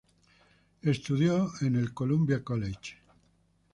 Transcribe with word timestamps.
Estudió 0.81 1.47
en 1.61 1.75
el 1.75 1.93
Columbia 1.93 2.43
College. 2.43 2.95